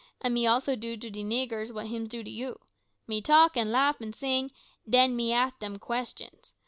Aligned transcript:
An' 0.21 0.33
me 0.33 0.47
also 0.47 0.75
dood 0.75 0.99
to 1.01 1.11
de 1.11 1.23
niggers 1.23 1.71
what 1.71 1.85
hims 1.85 2.09
do 2.09 2.23
to 2.23 2.29
you. 2.31 2.57
Me 3.05 3.21
talk 3.21 3.55
an' 3.55 3.71
laugh 3.71 4.01
an' 4.01 4.13
sing, 4.13 4.49
den 4.89 5.15
me 5.15 5.31
ax 5.31 5.57
dem 5.59 5.77
questions. 5.77 6.53